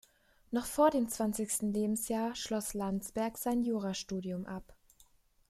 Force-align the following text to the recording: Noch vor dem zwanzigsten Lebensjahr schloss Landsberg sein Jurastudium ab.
Noch 0.49 0.65
vor 0.65 0.89
dem 0.89 1.09
zwanzigsten 1.09 1.71
Lebensjahr 1.73 2.33
schloss 2.35 2.73
Landsberg 2.73 3.37
sein 3.37 3.61
Jurastudium 3.61 4.47
ab. 4.47 4.75